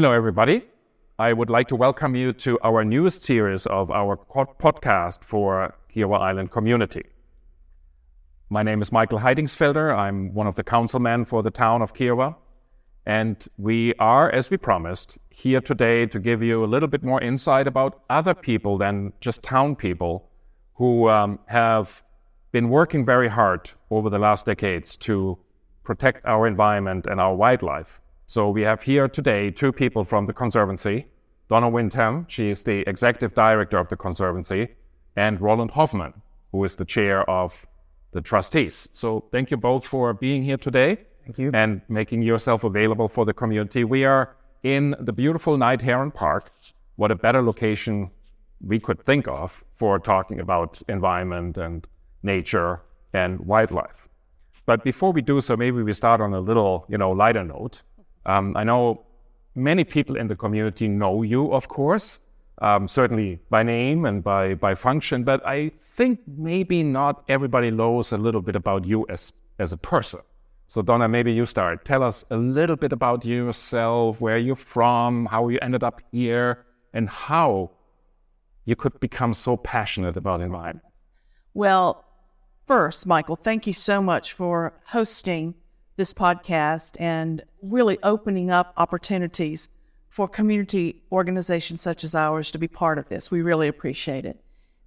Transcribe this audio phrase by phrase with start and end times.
[0.00, 0.62] Hello, everybody.
[1.18, 6.18] I would like to welcome you to our newest series of our podcast for Kiawah
[6.18, 7.04] Island community.
[8.48, 9.94] My name is Michael Heidingsfelder.
[9.94, 12.34] I'm one of the councilmen for the town of Kiawah.
[13.04, 17.20] And we are, as we promised, here today to give you a little bit more
[17.20, 20.30] insight about other people than just town people
[20.76, 22.02] who um, have
[22.52, 25.36] been working very hard over the last decades to
[25.84, 28.00] protect our environment and our wildlife.
[28.30, 31.06] So we have here today two people from the Conservancy.
[31.48, 34.68] Donna Windham, she is the executive director of the Conservancy,
[35.16, 36.14] and Roland Hoffman,
[36.52, 37.66] who is the chair of
[38.12, 38.88] the trustees.
[38.92, 40.98] So thank you both for being here today.
[41.24, 41.50] Thank you.
[41.52, 43.82] And making yourself available for the community.
[43.82, 46.52] We are in the beautiful Night Heron Park.
[46.94, 48.12] What a better location
[48.64, 51.84] we could think of for talking about environment and
[52.22, 52.80] nature
[53.12, 54.08] and wildlife.
[54.66, 57.82] But before we do so, maybe we start on a little, you know, lighter note.
[58.26, 59.04] Um, I know
[59.54, 62.20] many people in the community know you, of course,
[62.60, 68.12] um, certainly by name and by, by function, but I think maybe not everybody knows
[68.12, 70.20] a little bit about you as, as a person.
[70.68, 71.84] So, Donna, maybe you start.
[71.84, 76.64] Tell us a little bit about yourself, where you're from, how you ended up here,
[76.92, 77.72] and how
[78.66, 80.86] you could become so passionate about environment.
[81.54, 82.04] Well,
[82.66, 85.54] first, Michael, thank you so much for hosting
[85.96, 89.68] this podcast and really opening up opportunities
[90.08, 93.30] for community organizations such as ours to be part of this.
[93.30, 94.40] We really appreciate it.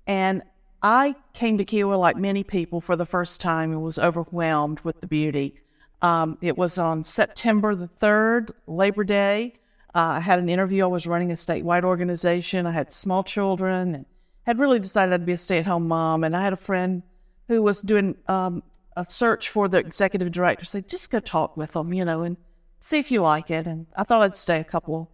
[0.05, 0.43] And
[0.81, 4.99] I came to Kiawah like many people for the first time and was overwhelmed with
[4.99, 5.55] the beauty.
[6.01, 9.53] Um, it was on September the 3rd, Labor Day.
[9.95, 10.83] Uh, I had an interview.
[10.83, 12.65] I was running a statewide organization.
[12.65, 14.05] I had small children and
[14.43, 16.25] had really decided I'd be a stay at home mom.
[16.25, 17.01] And I had a friend
[17.47, 18.61] who was doing um,
[18.97, 20.65] a search for the executive director.
[20.65, 22.35] Say, just go talk with them, you know, and
[22.83, 23.65] see if you like it.
[23.65, 25.09] And I thought I'd stay a couple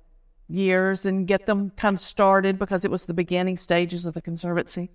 [0.47, 4.22] years and get them kind of started because it was the beginning stages of the
[4.22, 4.90] conservancy.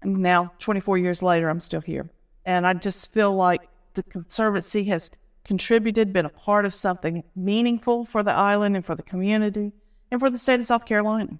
[0.00, 2.10] And now, 24 years later, I'm still here.
[2.46, 5.10] And I just feel like the conservancy has
[5.44, 9.72] contributed, been a part of something meaningful for the island and for the community
[10.10, 11.38] and for the state of South Carolina.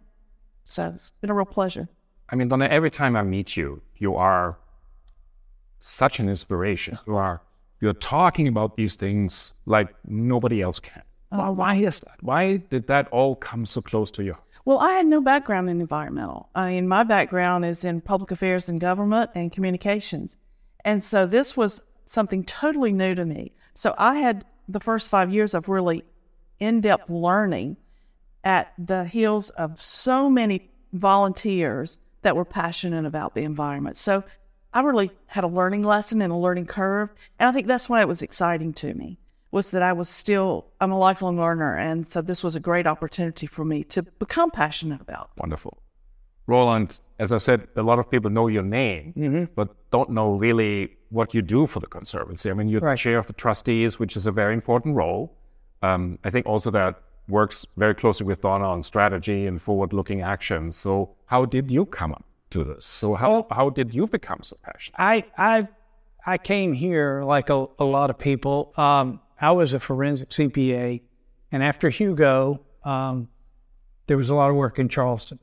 [0.65, 1.89] So it's been a real pleasure.
[2.29, 4.59] I mean, Donna, every time I meet you, you are
[5.81, 6.99] such an inspiration.
[7.07, 7.43] You are
[7.85, 11.03] you're talking about these things like nobody else can.
[11.31, 11.39] Oh.
[11.39, 12.17] Why, why is that?
[12.23, 14.37] Why did that all come so close to you?
[14.65, 16.49] Well, I had no background in environmental.
[16.55, 20.39] I mean, my background is in public affairs and government and communications.
[20.87, 23.53] And so this was something totally new to me.
[23.75, 26.05] So I had the first five years of really
[26.61, 27.77] in depth learning
[28.45, 33.99] at the heels of so many volunteers that were passionate about the environment.
[33.99, 34.25] So
[34.75, 37.09] I really had a learning lesson and a learning curve.
[37.39, 39.19] And I think that's why it was exciting to me
[39.53, 41.79] was that I was still, I'm a lifelong learner.
[41.79, 45.31] And so this was a great opportunity for me to become passionate about.
[45.39, 45.79] Wonderful.
[46.49, 49.45] Roland, as I said, a lot of people know your name, mm-hmm.
[49.55, 52.51] but don't know really what you do for the Conservancy.
[52.51, 52.99] I mean, you're right.
[52.99, 55.33] chair of the trustees, which is a very important role.
[55.83, 60.77] Um, I think also that works very closely with Donna on strategy and forward-looking actions.
[60.77, 62.87] So, how did you come up to this?
[62.87, 64.97] So, how how did you become so passionate?
[64.99, 65.69] I I
[66.27, 68.73] I came here like a, a lot of people.
[68.77, 71.03] Um, I was a forensic CPA,
[71.53, 73.29] and after Hugo, um,
[74.07, 75.39] there was a lot of work in Charleston.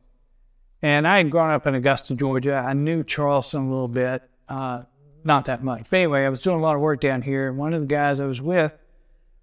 [0.82, 2.56] And I had grown up in Augusta, Georgia.
[2.56, 4.84] I knew Charleston a little bit, uh,
[5.24, 5.86] not that much.
[5.90, 7.48] But anyway, I was doing a lot of work down here.
[7.48, 8.74] And one of the guys I was with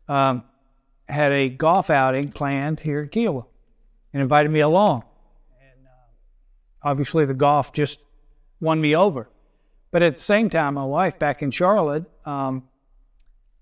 [0.08, 0.42] um,
[1.08, 3.46] had a golf outing planned here at Kiawah
[4.12, 5.04] and invited me along.
[6.82, 7.98] Obviously, the golf just
[8.60, 9.28] won me over.
[9.90, 12.68] But at the same time, my wife back in Charlotte, um,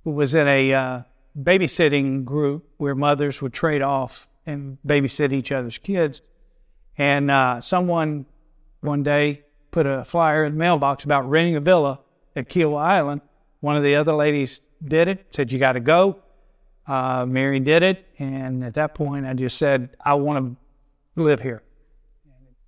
[0.04, 1.02] was in a uh,
[1.38, 6.22] babysitting group where mothers would trade off and babysit each other's kids,
[6.96, 8.26] and uh, someone
[8.80, 12.00] one day put a flyer in the mailbox about renting a villa
[12.34, 13.20] at Kiawah Island.
[13.60, 16.20] One of the other ladies did it, said, You got to go.
[16.86, 18.06] Uh, Mary did it.
[18.18, 20.56] And at that point, I just said, I want
[21.16, 21.62] to live here.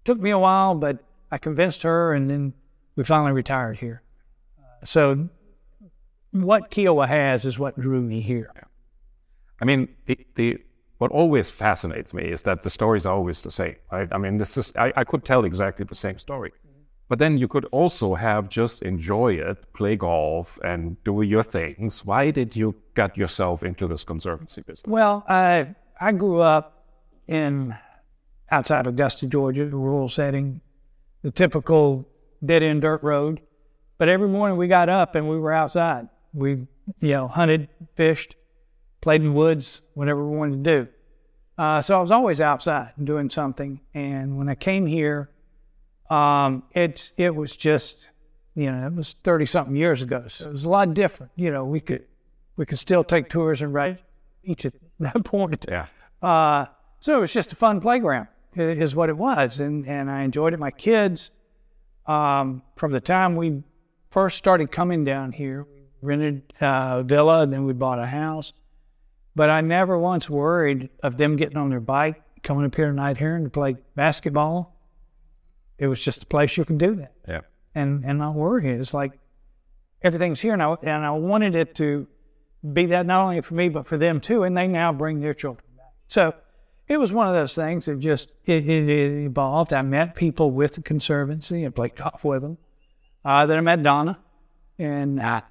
[0.08, 2.54] Took me a while, but I convinced her, and then
[2.96, 4.00] we finally retired here.
[4.82, 5.28] So,
[6.30, 8.50] what Kiawah has is what drew me here.
[9.60, 10.56] I mean, the, the
[10.96, 13.76] what always fascinates me is that the stories are always the same.
[13.92, 14.08] Right?
[14.10, 16.52] I mean, this is I, I could tell exactly the same story,
[17.10, 22.02] but then you could also have just enjoy it, play golf, and do your things.
[22.06, 24.90] Why did you get yourself into this conservancy business?
[24.90, 26.86] Well, I I grew up
[27.26, 27.76] in
[28.50, 30.60] outside Augusta, Georgia, a rural setting,
[31.22, 32.08] the typical
[32.44, 33.40] dead end dirt road.
[33.98, 36.08] But every morning we got up and we were outside.
[36.32, 36.66] We
[37.00, 38.36] you know hunted, fished,
[39.00, 40.88] played in the woods, whatever we wanted to do.
[41.56, 43.80] Uh, so I was always outside doing something.
[43.92, 45.28] And when I came here,
[46.08, 48.10] um, it it was just,
[48.54, 51.32] you know, it was thirty something years ago, so it was a lot different.
[51.36, 52.04] You know, we could
[52.56, 53.98] we could still take tours and ride
[54.44, 55.66] each at that point.
[55.68, 55.86] Yeah.
[56.22, 56.66] Uh,
[57.00, 60.52] so it was just a fun playground, is what it was, and and I enjoyed
[60.54, 60.58] it.
[60.58, 61.30] My kids,
[62.06, 63.62] um, from the time we
[64.10, 68.06] first started coming down here, we rented uh, a villa, and then we bought a
[68.06, 68.52] house.
[69.34, 73.18] But I never once worried of them getting on their bike, coming up here tonight
[73.18, 74.74] here and to play basketball.
[75.78, 77.40] It was just a place you can do that Yeah.
[77.74, 78.68] and and not worry.
[78.68, 79.12] It's like
[80.02, 82.08] everything's here now, and I wanted it to
[82.72, 84.42] be that not only for me but for them too.
[84.42, 85.92] And they now bring their children back.
[86.08, 86.34] So
[86.88, 89.72] it was one of those things that just it, it, it evolved.
[89.72, 92.58] I met people with the conservancy and played golf with them.
[93.24, 94.18] Uh, then I met Donna,
[94.78, 95.42] and uh,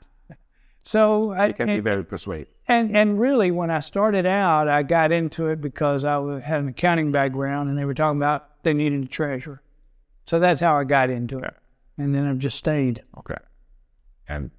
[0.84, 2.48] so I Can be very persuasive.
[2.68, 6.70] and and really when I started out, I got into it because I had an
[6.70, 9.62] accounting background, and they were talking about they needed a treasurer.
[10.26, 11.54] So that's how I got into it,
[11.98, 13.04] and then I've just stayed.
[13.20, 13.38] Okay.
[14.28, 14.52] And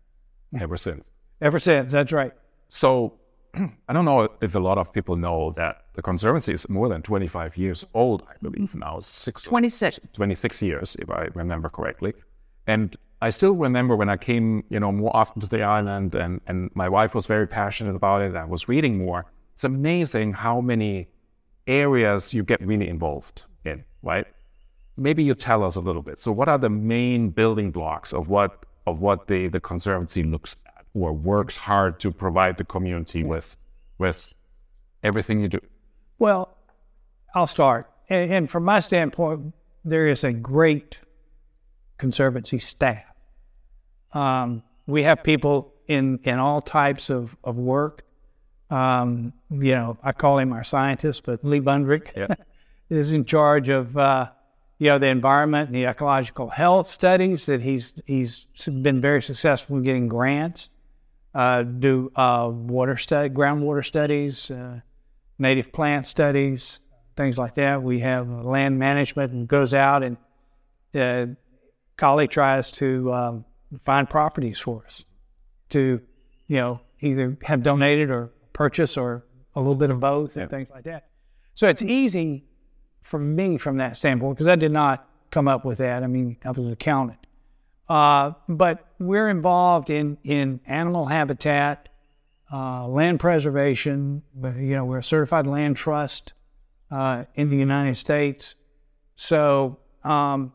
[0.59, 1.11] ever since.
[1.41, 2.33] Ever since, that's right.
[2.69, 3.18] So
[3.55, 7.03] I don't know if a lot of people know that the Conservancy is more than
[7.03, 10.00] 25 years old, I believe now, six, 26.
[10.12, 12.15] 26 years, if I remember correctly.
[12.67, 16.41] And I still remember when I came, you know, more often to the island and,
[16.47, 18.37] and my wife was very passionate about it.
[18.37, 19.27] I was reading more.
[19.55, 21.09] It's amazing how many
[21.67, 24.27] areas you get really involved in, right?
[24.97, 26.21] Maybe you tell us a little bit.
[26.21, 30.56] So what are the main building blocks of what of what the, the conservancy looks
[31.03, 33.56] or works hard to provide the community with
[33.99, 34.35] with
[35.03, 35.61] everything you do?
[36.19, 36.56] Well,
[37.35, 37.91] I'll start.
[38.09, 39.55] And, and from my standpoint,
[39.85, 40.99] there is a great
[41.99, 43.05] conservancy staff.
[44.12, 48.05] Um, we have people in, in all types of, of work.
[48.71, 52.35] Um, you know, I call him our scientist, but Lee Bundrick Yeah.
[52.91, 54.31] is in charge of, uh,
[54.79, 59.77] you know, the environment and the ecological health studies that he's, he's been very successful
[59.77, 60.69] in getting grants,
[61.38, 64.81] uh, do uh, water study, groundwater studies, uh,
[65.38, 66.81] native plant studies,
[67.17, 67.81] things like that.
[67.81, 70.17] We have land management and goes out and
[70.96, 71.26] uh,
[71.96, 73.44] Collie tries to um,
[73.85, 75.05] find properties for us
[75.69, 76.00] to,
[76.49, 79.25] you know, either have donated or purchase or
[79.55, 81.06] a little bit of both and things like that.
[81.55, 82.46] So it's easy
[83.00, 86.02] for me from that standpoint because I did not come up with that.
[86.02, 87.20] I mean, I was an accountant.
[87.88, 91.89] Uh, but we're involved in, in animal habitat,
[92.53, 94.23] uh, land preservation.
[94.43, 96.33] You know, we're a certified land trust
[96.91, 98.55] uh, in the United States.
[99.17, 100.53] So um,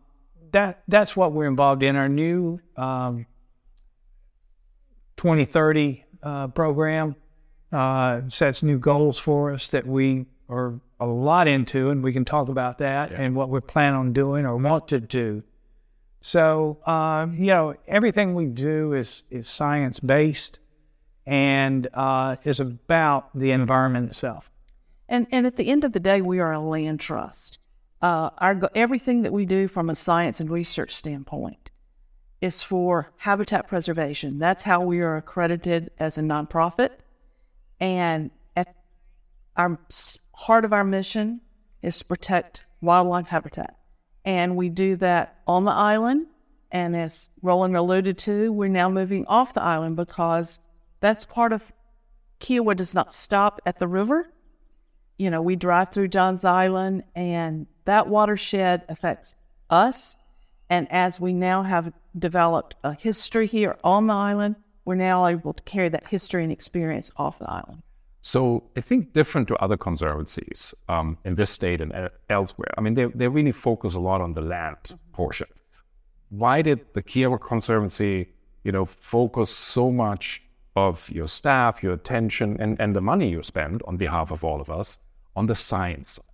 [0.51, 1.95] that that's what we're involved in.
[1.95, 3.25] Our new um,
[5.17, 7.15] 2030 uh, program
[7.71, 12.23] uh, sets new goals for us that we are a lot into, and we can
[12.23, 15.43] talk about that and what we're planning on doing or want to do.
[16.23, 20.57] So, um, you know, everything we do is, is science based
[21.25, 24.49] and uh, is about the environment itself.
[25.09, 27.59] And and at the end of the day, we are a land trust.
[28.01, 31.69] Uh, our everything that we do from a science and research standpoint
[32.39, 34.39] is for habitat preservation.
[34.39, 36.91] That's how we are accredited as a nonprofit.
[37.81, 38.73] And at
[39.57, 39.77] our
[40.33, 41.41] heart of our mission
[41.81, 43.77] is to protect wildlife habitat,
[44.25, 46.27] and we do that on the island.
[46.71, 50.59] And as Roland alluded to, we're now moving off the island because
[50.99, 51.71] that's part of
[52.39, 54.33] Kiawah does not stop at the river
[55.17, 59.35] you know, we drive through Johns Island and that watershed affects
[59.69, 60.17] us.
[60.69, 65.53] And as we now have developed a history here on the island, we're now able
[65.53, 67.83] to carry that history and experience off the island.
[68.25, 72.73] So I think different to other conservancies um, in this state and elsewhere.
[72.77, 75.47] I mean, they, they really focus a lot on the land portion.
[76.29, 78.29] Why did the Kiawah Conservancy,
[78.63, 80.41] you know, focus so much
[80.77, 84.61] of your staff, your attention, and, and the money you spend on behalf of all
[84.61, 84.97] of us
[85.35, 86.25] on the science side?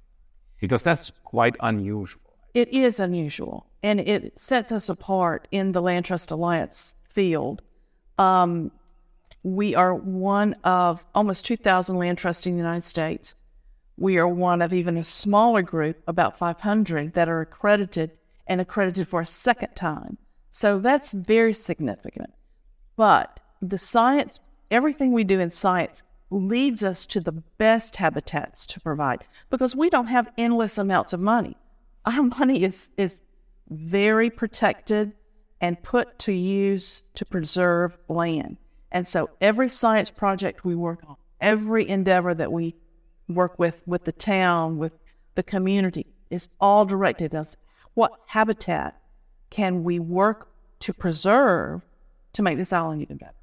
[0.61, 2.21] Because that's quite unusual.
[2.53, 7.63] It is unusual and it sets us apart in the Land Trust Alliance field.
[8.19, 8.71] Um,
[9.43, 13.35] we are one of almost 2,000 land trusts in the United States.
[13.97, 18.11] We are one of even a smaller group, about 500, that are accredited
[18.47, 20.17] and accredited for a second time.
[20.49, 22.33] So that's very significant.
[22.95, 24.39] But the science,
[24.71, 29.89] everything we do in science leads us to the best habitats to provide because we
[29.89, 31.55] don't have endless amounts of money.
[32.05, 33.21] Our money is, is
[33.69, 35.13] very protected
[35.61, 38.57] and put to use to preserve land.
[38.91, 42.75] And so every science project we work on, every endeavor that we
[43.27, 44.97] work with with the town, with
[45.35, 46.07] the community.
[46.29, 47.57] is all directed as
[47.93, 48.99] what habitat
[49.49, 51.81] can we work to preserve
[52.33, 53.33] to make this island even better.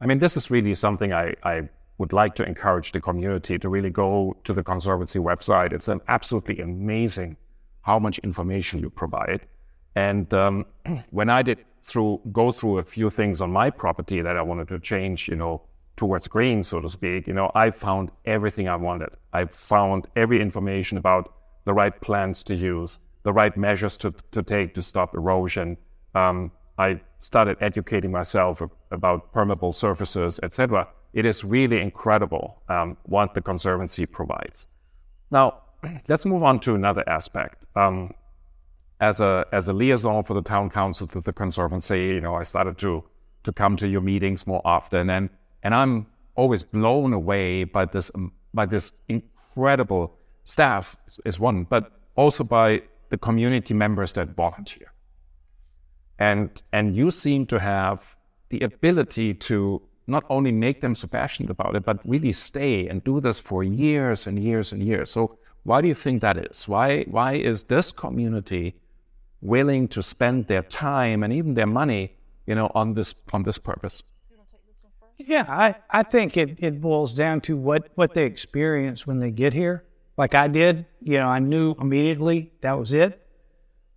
[0.00, 3.68] I mean, this is really something I, I would like to encourage the community to
[3.68, 5.72] really go to the Conservancy website.
[5.72, 7.36] It's an absolutely amazing
[7.82, 9.46] how much information you provide.
[9.94, 10.66] And um,
[11.10, 14.68] when I did through go through a few things on my property that I wanted
[14.68, 15.62] to change, you know,
[15.96, 19.10] towards green, so to speak, you know, I found everything I wanted.
[19.32, 21.34] I found every information about
[21.64, 25.76] the right plants to use, the right measures to, to take to stop erosion.
[26.14, 30.88] Um, I started educating myself about permeable surfaces, etc.
[31.12, 34.66] It is really incredible um, what the Conservancy provides.
[35.30, 35.58] Now,
[36.08, 37.64] let's move on to another aspect.
[37.76, 38.14] Um,
[39.02, 42.44] as a as a liaison for the town council to the conservancy, you know, I
[42.44, 43.02] started to
[43.42, 45.28] to come to your meetings more often, and
[45.64, 46.06] and I'm
[46.36, 52.82] always blown away by this um, by this incredible staff is one, but also by
[53.10, 54.92] the community members that volunteer.
[56.20, 58.16] And and you seem to have
[58.50, 63.02] the ability to not only make them so passionate about it, but really stay and
[63.02, 65.10] do this for years and years and years.
[65.10, 66.68] So why do you think that is?
[66.68, 68.76] Why why is this community
[69.42, 73.58] willing to spend their time and even their money, you know, on this on this
[73.58, 74.02] purpose?
[75.18, 79.30] Yeah, I, I think it, it boils down to what, what they experience when they
[79.30, 79.84] get here.
[80.16, 83.24] Like I did, you know, I knew immediately that was it.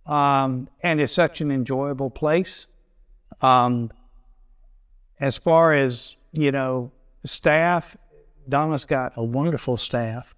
[0.04, 2.66] Um, and it's such an enjoyable place.
[3.40, 3.90] Um,
[5.18, 6.92] as far as, you know,
[7.24, 7.96] staff,
[8.48, 10.34] Donna's got a wonderful staff.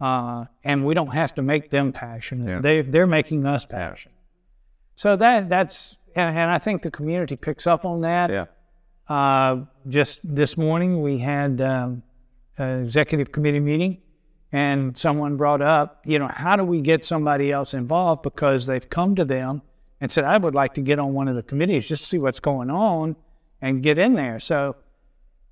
[0.00, 2.48] Uh, and we don't have to make them passionate.
[2.48, 2.60] Yeah.
[2.60, 4.16] They, they're making us passionate.
[5.00, 8.28] So that that's, and, and I think the community picks up on that.
[8.28, 8.44] Yeah.
[9.08, 12.02] Uh, just this morning, we had um,
[12.58, 14.02] an executive committee meeting,
[14.52, 18.90] and someone brought up, you know, how do we get somebody else involved because they've
[18.90, 19.62] come to them
[20.02, 22.18] and said, I would like to get on one of the committees just to see
[22.18, 23.16] what's going on
[23.62, 24.38] and get in there.
[24.38, 24.76] So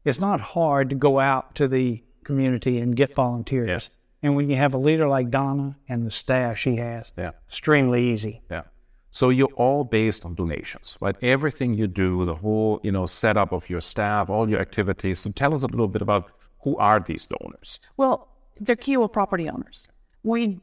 [0.04, 3.68] it's not hard to go out to the community and get volunteers.
[3.68, 3.90] Yes.
[4.22, 7.30] And when you have a leader like Donna and the staff she has, yeah.
[7.48, 8.42] extremely easy.
[8.50, 8.64] Yeah.
[9.10, 11.16] So you're all based on donations, right?
[11.22, 15.20] Everything you do, the whole, you know, setup of your staff, all your activities.
[15.20, 16.30] So tell us a little bit about
[16.62, 17.80] who are these donors?
[17.96, 18.28] Well,
[18.60, 19.88] they're Kiawah property owners.
[20.22, 20.60] We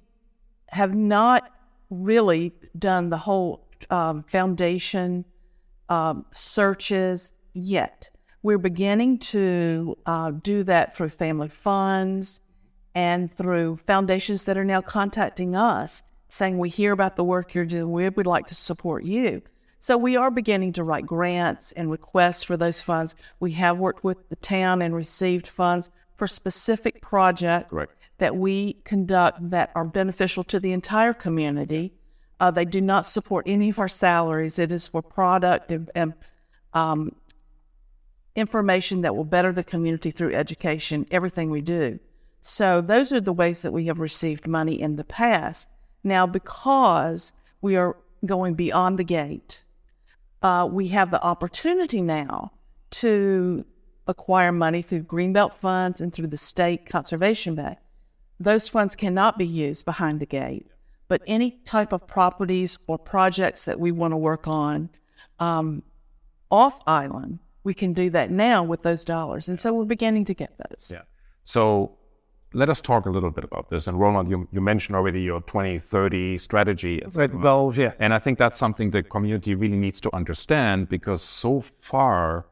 [0.69, 1.51] have not
[1.89, 5.25] really done the whole um, foundation
[5.89, 8.09] um, searches yet.
[8.43, 12.41] We're beginning to uh, do that through family funds
[12.93, 16.03] and through foundations that are now contacting us
[16.35, 17.91] saying, We hear about the work you're doing.
[17.91, 19.41] We would like to support you.
[19.79, 23.13] So we are beginning to write grants and requests for those funds.
[23.39, 27.89] We have worked with the town and received funds for specific projects right.
[28.17, 31.93] that we conduct that are beneficial to the entire community.
[32.39, 34.57] Uh, they do not support any of our salaries.
[34.57, 36.13] It is for product and, and
[36.73, 37.15] um,
[38.35, 41.99] information that will better the community through education, everything we do.
[42.41, 45.69] So those are the ways that we have received money in the past.
[46.05, 49.63] Now, because we are going beyond the gate,
[50.43, 52.51] uh, we have the opportunity now
[52.91, 53.65] to
[54.07, 57.79] acquire money through Greenbelt funds and through the state conservation bank.
[58.39, 60.67] Those funds cannot be used behind the gate,
[61.07, 64.89] but any type of properties or projects that we want to work on
[65.39, 65.81] um,
[66.51, 69.47] off island, we can do that now with those dollars.
[69.47, 70.91] And so we're beginning to get those.
[70.93, 71.01] Yeah.
[71.43, 71.97] So
[72.55, 73.87] let us talk a little bit about this.
[73.87, 77.03] And Roland, you, you mentioned already your 2030 strategy.
[77.13, 77.93] Right, goals, yeah.
[77.99, 82.45] And I think that's something the community really needs to understand because so far,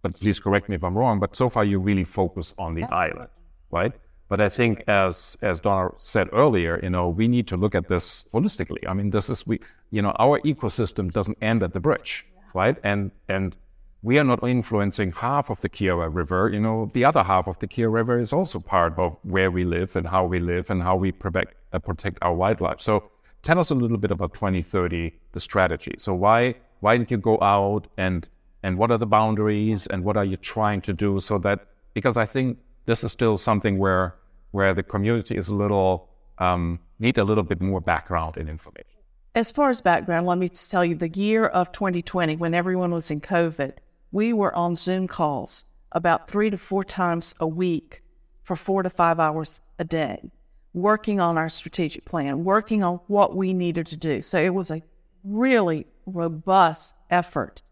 [0.00, 2.84] but please correct me if I'm wrong, but so far you really focus on the
[2.84, 3.30] island,
[3.70, 3.92] right?
[4.28, 7.88] But I think as as Donna said earlier, you know, we need to look at
[7.88, 8.88] this holistically.
[8.88, 12.78] I mean, this is we you know, our ecosystem doesn't end at the bridge, right?
[12.82, 13.54] And and
[14.02, 16.50] we are not influencing half of the Kiawah River.
[16.52, 19.64] You know, the other half of the Kiawah River is also part of where we
[19.64, 22.80] live and how we live and how we protect, uh, protect our wildlife.
[22.80, 23.10] So
[23.42, 25.94] tell us a little bit about 2030, the strategy.
[25.98, 28.28] So why why did you go out and
[28.64, 32.16] and what are the boundaries and what are you trying to do so that because
[32.16, 34.16] I think this is still something where
[34.50, 38.98] where the community is a little um, need a little bit more background and information.
[39.36, 42.90] As far as background, let me just tell you the year of 2020 when everyone
[42.90, 43.74] was in COVID
[44.12, 48.02] we were on Zoom calls about three to four times a week
[48.44, 50.30] for four to five hours a day,
[50.74, 54.20] working on our strategic plan, working on what we needed to do.
[54.20, 54.82] So it was a
[55.24, 57.62] really robust effort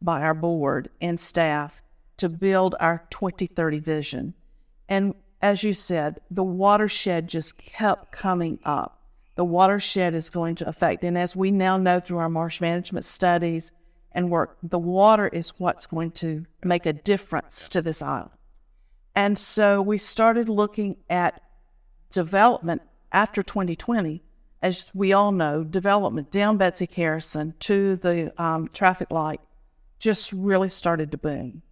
[0.00, 1.82] by our board and staff
[2.18, 4.34] to build our 2030 vision.
[4.88, 9.02] And as you said, the watershed just kept coming up.
[9.36, 13.04] The watershed is going to affect, and as we now know through our marsh management
[13.04, 13.70] studies
[14.18, 18.32] and work, the water is what's going to make a difference to this island.
[19.14, 21.40] And so we started looking at
[22.10, 22.82] development
[23.12, 24.24] after 2020.
[24.60, 29.40] As we all know, development down Betsy Kerrison to the um, traffic light
[30.00, 31.62] just really started to boom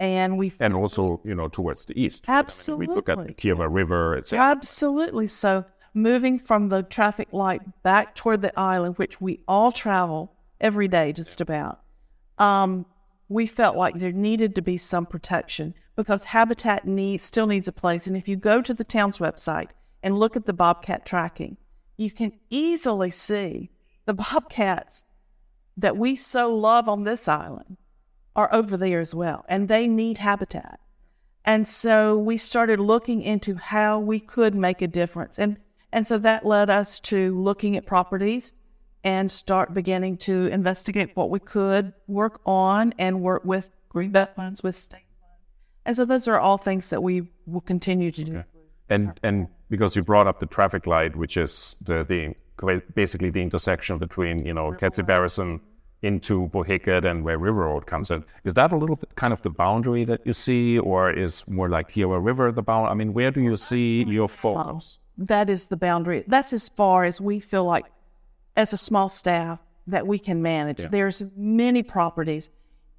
[0.00, 2.24] and we and also you know towards the east.
[2.26, 4.16] Absolutely, I mean, we look at the Kiawah River.
[4.16, 5.66] It's absolutely so.
[5.96, 11.12] Moving from the traffic light back toward the island, which we all travel every day,
[11.12, 11.80] just about.
[12.38, 12.86] Um,
[13.28, 17.72] we felt like there needed to be some protection because habitat needs still needs a
[17.72, 18.06] place.
[18.06, 19.68] And if you go to the town's website
[20.02, 21.58] and look at the bobcat tracking,
[21.96, 23.70] you can easily see
[24.06, 25.04] the bobcats
[25.76, 27.76] that we so love on this island
[28.34, 30.80] are over there as well, and they need habitat.
[31.44, 35.38] And so we started looking into how we could make a difference.
[35.38, 35.58] And,
[35.92, 38.54] and so that led us to looking at properties
[39.04, 44.62] and start beginning to investigate what we could work on and work with greenbelt funds,
[44.62, 45.40] with state funds.
[45.84, 48.36] And so those are all things that we will continue to do.
[48.38, 48.48] Okay.
[48.88, 52.34] And, and because you brought up the traffic light, which is the, the
[52.94, 55.60] basically the intersection between, you know, Betsy Kerrison
[56.02, 58.24] into Bohicket and where River Road comes in.
[58.44, 61.68] Is that a little bit kind of the boundary that you see, or is more
[61.68, 62.90] like Kiawah River the boundary?
[62.90, 64.98] I mean, where do you see your focus?
[65.16, 66.24] That is the boundary.
[66.26, 67.86] That's as far as we feel like,
[68.56, 70.80] as a small staff, that we can manage.
[70.80, 70.88] Yeah.
[70.88, 72.50] There's many properties.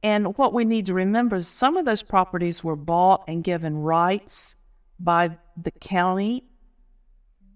[0.04, 3.78] And what we need to remember is some of those properties were bought and given
[3.78, 4.56] rights
[5.00, 6.46] by the county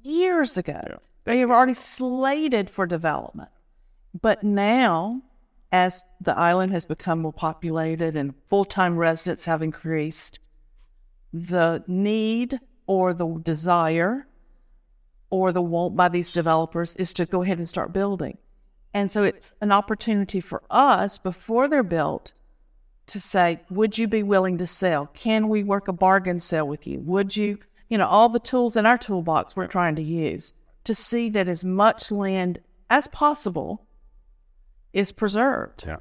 [0.01, 0.81] years ago.
[0.85, 0.95] Yeah.
[1.25, 3.49] They were already slated for development.
[4.19, 5.21] But now
[5.71, 10.39] as the island has become more populated and full time residents have increased,
[11.31, 14.25] the need or the desire
[15.29, 18.37] or the want by these developers is to go ahead and start building.
[18.93, 22.33] And so it's an opportunity for us before they're built
[23.07, 25.07] to say, would you be willing to sell?
[25.07, 26.99] Can we work a bargain sale with you?
[27.01, 30.93] Would you, you know, all the tools in our toolbox we're trying to use to
[30.93, 33.85] see that as much land as possible
[34.93, 35.85] is preserved.
[35.85, 35.97] Yeah.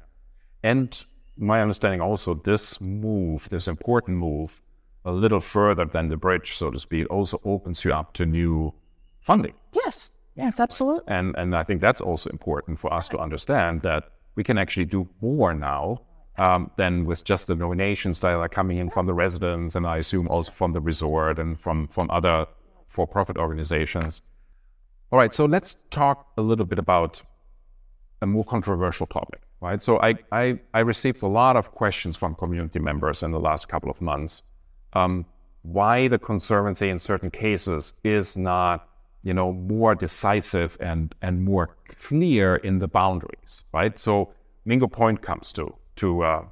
[0.63, 1.05] And
[1.37, 4.61] my understanding also, this move, this important move,
[5.05, 8.73] a little further than the bridge, so to speak, also opens you up to new
[9.29, 9.55] funding.
[9.81, 11.13] Yes, yes, absolutely.
[11.17, 14.01] And and I think that's also important for us to understand that
[14.37, 15.83] we can actually do more now
[16.45, 19.97] um, than with just the donations that are coming in from the residents, and I
[19.97, 22.45] assume also from the resort and from from other
[22.87, 24.21] for-profit organizations.
[25.11, 27.23] All right, so let's talk a little bit about
[28.21, 29.81] a more controversial topic, right?
[29.81, 33.67] So I, I, I received a lot of questions from community members in the last
[33.67, 34.43] couple of months.
[34.93, 35.25] Um,
[35.61, 38.88] why the conservancy in certain cases is not,
[39.23, 43.99] you know, more decisive and and more clear in the boundaries, right?
[43.99, 44.33] So
[44.65, 46.45] Mingo Point comes to to uh,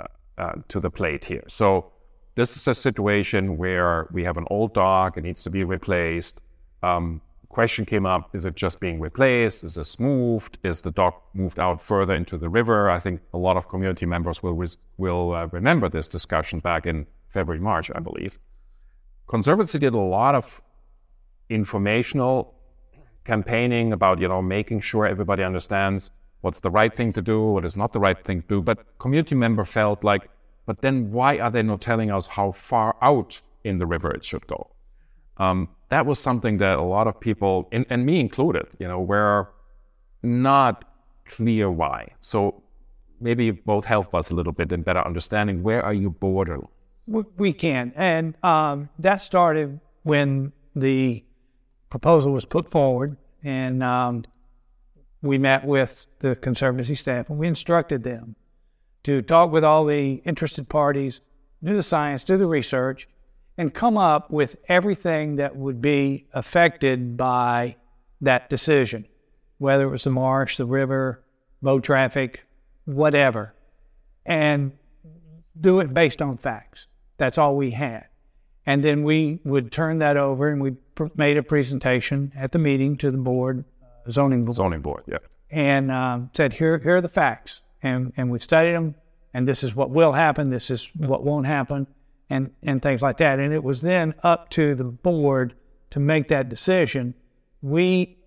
[0.00, 0.06] uh,
[0.38, 1.44] uh, to the plate here.
[1.48, 1.92] So
[2.34, 6.40] this is a situation where we have an old dog; it needs to be replaced.
[6.82, 7.20] Um,
[7.54, 9.62] question came up is it just being replaced?
[9.62, 10.58] Is this moved?
[10.64, 12.90] Is the dock moved out further into the river?
[12.90, 14.60] I think a lot of community members will,
[14.98, 18.40] will uh, remember this discussion back in February, March, I believe.
[19.28, 20.62] Conservancy did a lot of
[21.54, 22.54] informational
[23.24, 26.10] campaigning about, you know, making sure everybody understands
[26.42, 28.62] what's the right thing to do, what is not the right thing to do.
[28.62, 30.28] But community member felt like,
[30.66, 34.24] but then why are they not telling us how far out in the river it
[34.24, 34.70] should go?
[35.38, 39.00] Um, that was something that a lot of people, and, and me included, you know,
[39.00, 39.48] were
[40.22, 40.84] not
[41.26, 42.08] clear why.
[42.20, 42.62] So
[43.20, 46.60] maybe both help us a little bit in better understanding where are you border.
[47.06, 51.22] We can, and um, that started when the
[51.94, 54.24] proposal was put forward, and um,
[55.22, 58.34] we met with the conservancy staff, and we instructed them
[59.04, 61.20] to talk with all the interested parties,
[61.62, 63.06] do the science, do the research,
[63.56, 67.76] and come up with everything that would be affected by
[68.20, 69.06] that decision,
[69.58, 71.22] whether it was the marsh, the river,
[71.62, 72.44] boat traffic,
[72.86, 73.54] whatever,
[74.26, 74.72] and
[75.60, 76.88] do it based on facts.
[77.18, 78.08] That's all we had.
[78.66, 82.58] And then we would turn that over and we pr- made a presentation at the
[82.58, 84.56] meeting to the board, uh, zoning board.
[84.56, 85.18] Zoning board, yeah.
[85.50, 87.60] And um, said, here, here are the facts.
[87.82, 88.94] And, and we studied them,
[89.34, 91.86] and this is what will happen, this is what won't happen
[92.30, 93.38] and, and things like that.
[93.38, 95.54] And it was then up to the board
[95.90, 97.14] to make that decision.
[97.60, 98.18] We,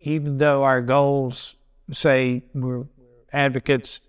[0.00, 1.56] even though our goals
[1.90, 2.84] say we're
[3.32, 4.00] advocates,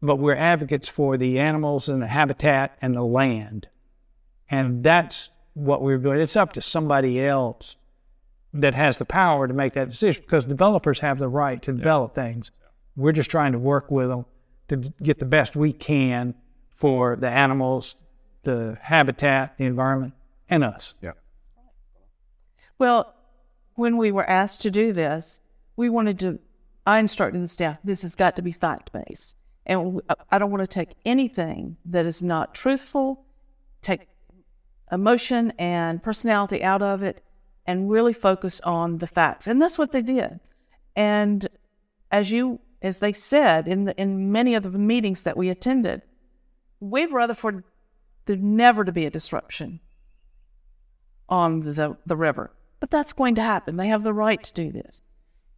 [0.00, 3.68] but we're advocates for the animals and the habitat and the land.
[4.50, 6.20] And that's what we were doing.
[6.20, 7.76] It's up to somebody else
[8.52, 12.14] that has the power to make that decision because developers have the right to develop
[12.14, 12.50] things.
[12.96, 14.26] We're just trying to work with them
[14.68, 16.34] to get the best we can
[16.72, 17.96] for the animals,
[18.44, 20.14] the habitat, the environment,
[20.48, 20.94] and us.
[21.00, 21.12] Yeah.
[22.78, 23.14] Well,
[23.74, 25.40] when we were asked to do this,
[25.76, 26.38] we wanted to,
[26.86, 29.36] I instructed the staff, this has got to be fact based.
[29.66, 33.24] And I don't want to take anything that is not truthful,
[33.82, 34.08] take
[34.92, 37.24] emotion and personality out of it,
[37.66, 39.46] and really focus on the facts.
[39.46, 40.40] And that's what they did.
[40.94, 41.48] And
[42.10, 46.02] as you, as they said in the, in many of the meetings that we attended,
[46.80, 47.64] we'd rather for
[48.26, 49.80] there never to be a disruption
[51.28, 52.52] on the, the river.
[52.80, 53.76] But that's going to happen.
[53.76, 55.00] They have the right to do this.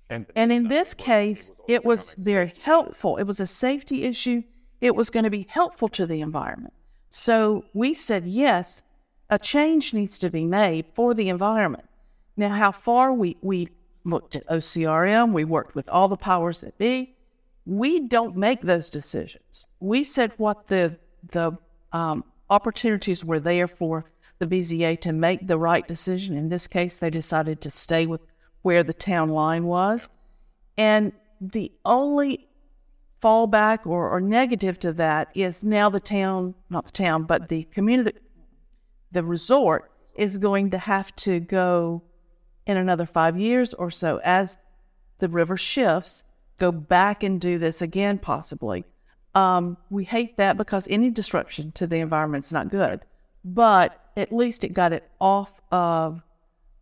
[0.08, 3.16] And, and in this case, it was very helpful.
[3.16, 4.44] It was a safety issue.
[4.80, 6.74] It was going to be helpful to the environment.
[7.10, 8.84] So we said, yes,
[9.30, 11.88] a change needs to be made for the environment.
[12.36, 13.68] Now, how far we, we
[14.04, 17.14] looked at OCRM, we worked with all the powers that be.
[17.64, 19.66] We don't make those decisions.
[19.80, 20.96] We said what the,
[21.32, 21.58] the
[21.92, 24.04] um, opportunities were there for
[24.38, 26.36] the BZA to make the right decision.
[26.36, 28.20] In this case, they decided to stay with
[28.62, 30.08] where the town line was.
[30.76, 32.46] And the only
[33.22, 37.64] fallback or, or negative to that is now the town, not the town, but the
[37.64, 38.18] community,
[39.16, 42.02] the resort is going to have to go
[42.66, 44.58] in another five years or so as
[45.20, 46.24] the river shifts,
[46.58, 48.84] go back and do this again, possibly.
[49.34, 53.06] Um, we hate that because any disruption to the environment is not good,
[53.42, 56.20] but at least it got it off of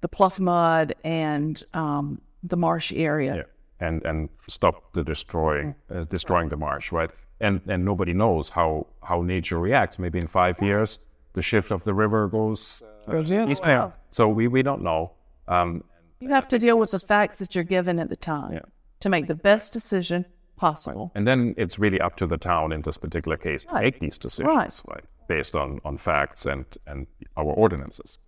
[0.01, 3.37] the Plough mud and um, the marsh area.
[3.37, 3.87] Yeah.
[3.87, 7.11] And, and stop the destroying uh, destroying the marsh, right?
[7.41, 9.99] And and nobody knows how how nature reacts.
[10.01, 10.99] Maybe in five years,
[11.35, 13.51] the shift of the river goes uh, goes in.
[13.51, 13.91] Yeah.
[14.11, 15.13] So we, we don't know.
[15.47, 15.85] Um,
[16.21, 18.61] you have to deal with the facts that you're given at the time yeah.
[19.01, 20.25] to make the best decision
[20.57, 21.11] possible.
[21.15, 21.19] Right.
[21.19, 23.79] And then it's really up to the town in this particular case right.
[23.79, 24.81] to make these decisions, right.
[24.89, 28.19] right, based on, on facts and, and our ordinances.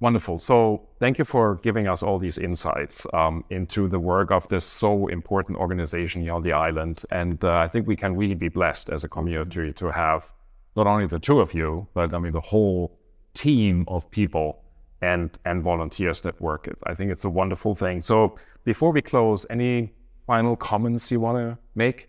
[0.00, 0.38] Wonderful.
[0.40, 4.64] So thank you for giving us all these insights um, into the work of this
[4.64, 7.04] so important organization here on the island.
[7.10, 10.32] And uh, I think we can really be blessed as a community to have
[10.76, 12.98] not only the two of you, but I mean the whole
[13.34, 14.62] team of people
[15.02, 16.78] and and volunteers that work it.
[16.86, 18.02] I think it's a wonderful thing.
[18.02, 19.92] So before we close, any
[20.26, 22.08] final comments you want to make?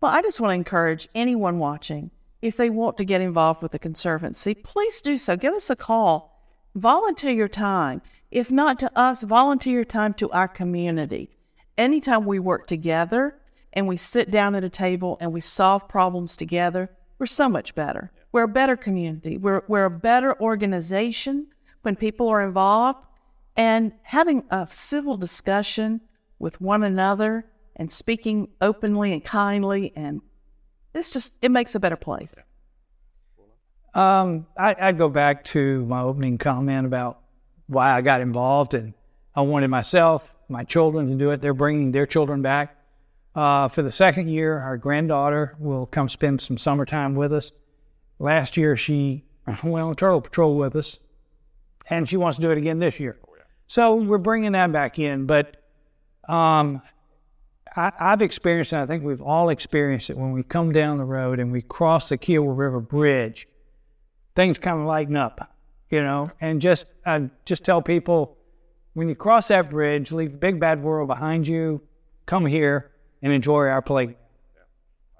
[0.00, 3.72] Well, I just want to encourage anyone watching, if they want to get involved with
[3.72, 5.36] the Conservancy, please do so.
[5.36, 6.42] Give us a call.
[6.74, 8.00] Volunteer your time.
[8.30, 11.28] If not to us, volunteer your time to our community.
[11.76, 13.38] Anytime we work together
[13.72, 17.74] and we sit down at a table and we solve problems together, we're so much
[17.74, 18.10] better.
[18.32, 19.36] We're a better community.
[19.36, 21.48] We're, we're a better organization
[21.82, 23.04] when people are involved.
[23.56, 26.00] And having a civil discussion
[26.38, 27.44] with one another
[27.76, 30.20] and speaking openly and kindly and
[30.94, 32.34] it's just it makes a better place
[33.94, 37.20] um, I, I go back to my opening comment about
[37.68, 38.92] why i got involved and
[39.34, 42.76] i wanted myself my children to do it they're bringing their children back
[43.34, 47.52] uh, for the second year our granddaughter will come spend some summertime with us.
[48.18, 49.24] Last year she
[49.62, 50.98] went on turtle patrol with us
[51.88, 53.18] and she wants to do it again this year.
[53.66, 55.56] So we're bringing that back in but
[56.28, 56.82] um,
[57.76, 61.04] I, have experienced, and I think we've all experienced it when we come down the
[61.04, 63.48] road and we cross the Kiawah River Bridge,
[64.34, 65.54] things kind of lighten up,
[65.88, 66.30] you know.
[66.40, 68.36] And just I just tell people
[68.94, 71.82] when you cross that bridge, leave the big bad world behind you,
[72.26, 72.90] come here
[73.22, 74.16] and enjoy our play.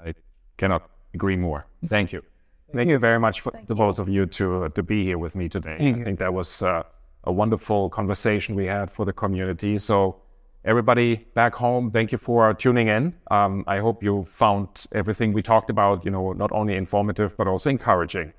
[0.04, 0.14] I
[0.56, 1.66] cannot agree more.
[1.86, 2.20] Thank you.
[2.20, 2.98] Thank, Thank you.
[2.98, 5.76] very much for the both of you to uh, to be here with me today.
[5.78, 6.04] Thank I you.
[6.04, 6.82] think that was uh,
[7.24, 9.78] a wonderful conversation we had for the community.
[9.78, 10.22] So
[10.64, 13.14] everybody back home, thank you for tuning in.
[13.30, 17.46] Um, I hope you found everything we talked about, you know, not only informative but
[17.48, 18.32] also encouraging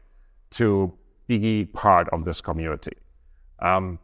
[0.52, 0.94] to
[1.28, 2.94] be part of this community.
[3.60, 4.00] Um,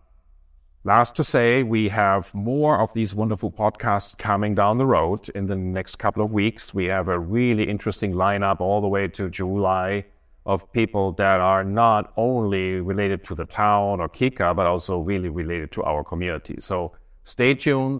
[0.88, 5.45] last to say, we have more of these wonderful podcasts coming down the road in
[5.45, 6.73] the next couple of weeks.
[6.73, 10.06] We have a really interesting lineup all the way to July
[10.45, 15.28] of people that are not only related to the town or KICA, but also really
[15.28, 16.56] related to our community.
[16.60, 16.93] So
[17.26, 18.00] stay tuned.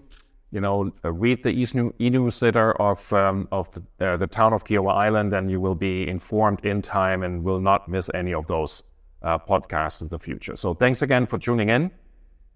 [0.50, 1.52] You know, read the
[1.98, 6.08] e-newsletter of um, of the, uh, the, town of Kiawah Island, and you will be
[6.08, 8.82] informed in time and will not miss any of those
[9.22, 10.56] uh, podcasts in the future.
[10.56, 11.90] So thanks again for tuning in,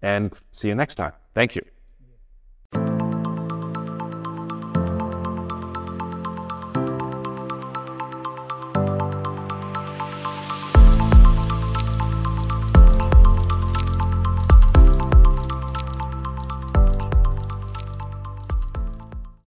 [0.03, 1.13] and see you next time.
[1.33, 1.72] Thank you.